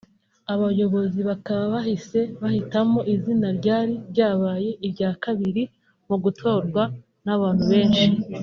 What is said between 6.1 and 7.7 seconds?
gutorwa n’abantu